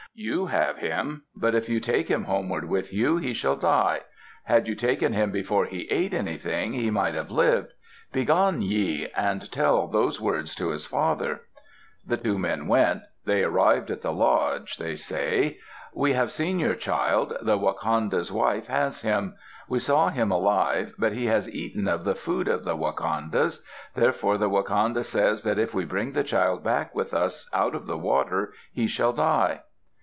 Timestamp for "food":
22.15-22.49